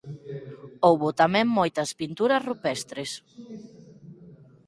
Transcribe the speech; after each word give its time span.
Houbo 0.87 1.07
tamén 1.21 1.47
moitas 1.57 1.89
pinturas 1.99 2.45
rupestres. 2.49 3.11